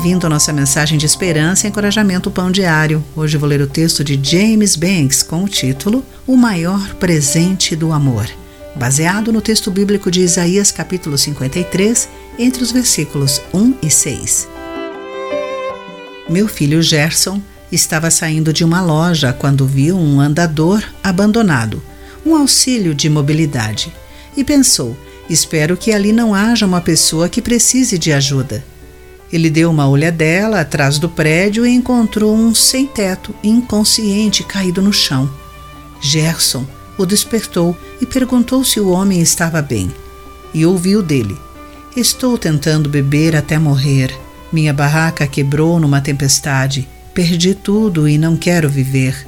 [0.00, 3.04] bem-vindo à nossa mensagem de esperança e encorajamento Pão Diário.
[3.14, 7.92] Hoje vou ler o texto de James Banks com o título O Maior Presente do
[7.92, 8.26] Amor,
[8.74, 12.08] baseado no texto bíblico de Isaías capítulo 53,
[12.38, 14.48] entre os versículos 1 e 6.
[16.30, 17.38] Meu filho Gerson
[17.70, 21.82] estava saindo de uma loja quando viu um andador abandonado,
[22.24, 23.92] um auxílio de mobilidade,
[24.34, 24.96] e pensou:
[25.28, 28.64] espero que ali não haja uma pessoa que precise de ajuda.
[29.32, 35.30] Ele deu uma olhadela atrás do prédio e encontrou um sem-teto, inconsciente, caído no chão.
[36.00, 36.66] Gerson
[36.98, 39.90] o despertou e perguntou se o homem estava bem.
[40.52, 41.36] E ouviu dele:
[41.96, 44.12] Estou tentando beber até morrer.
[44.52, 46.88] Minha barraca quebrou numa tempestade.
[47.14, 49.26] Perdi tudo e não quero viver.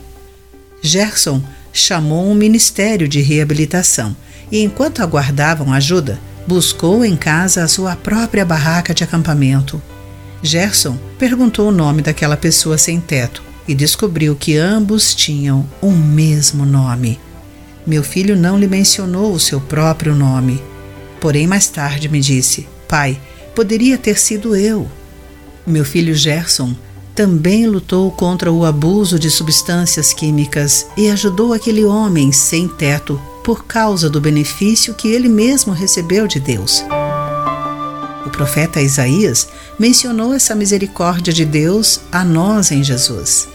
[0.82, 4.16] Gerson chamou um ministério de reabilitação
[4.50, 9.80] e, enquanto aguardavam ajuda, buscou em casa a sua própria barraca de acampamento.
[10.42, 16.66] Gerson perguntou o nome daquela pessoa sem teto e descobriu que ambos tinham o mesmo
[16.66, 17.20] nome.
[17.86, 20.60] Meu filho não lhe mencionou o seu próprio nome.
[21.20, 23.20] Porém, mais tarde me disse: Pai,
[23.54, 24.90] poderia ter sido eu.
[25.64, 26.74] Meu filho Gerson
[27.14, 33.64] também lutou contra o abuso de substâncias químicas e ajudou aquele homem sem teto por
[33.64, 36.82] causa do benefício que ele mesmo recebeu de Deus
[38.30, 43.48] profeta Isaías mencionou essa misericórdia de Deus a nós em Jesus.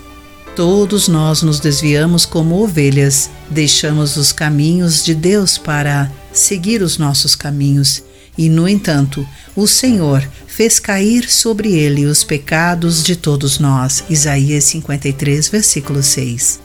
[0.56, 7.36] Todos nós nos desviamos como ovelhas, deixamos os caminhos de Deus para seguir os nossos
[7.36, 8.04] caminhos,
[8.38, 14.04] e, no entanto, o Senhor fez cair sobre ele os pecados de todos nós.
[14.10, 16.60] Isaías 53, versículo 6.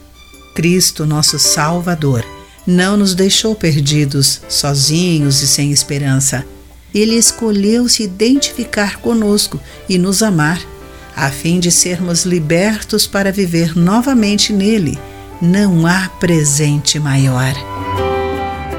[0.55, 2.25] Cristo, nosso Salvador,
[2.65, 6.45] não nos deixou perdidos, sozinhos e sem esperança
[6.93, 10.61] ele escolheu se identificar conosco e nos amar,
[11.15, 14.97] a fim de sermos libertos para viver novamente nele.
[15.41, 17.53] Não há presente maior.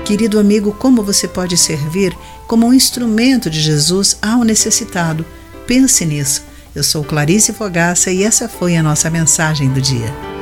[0.05, 2.17] Querido amigo, como você pode servir
[2.47, 5.25] como um instrumento de Jesus ao necessitado?
[5.67, 6.43] Pense nisso.
[6.75, 10.34] Eu sou Clarice Fogaça e essa foi a nossa mensagem do dia.